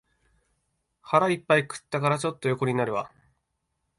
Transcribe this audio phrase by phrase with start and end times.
[1.03, 3.11] 腹いっぱい食ったから、ちょっと横になるわ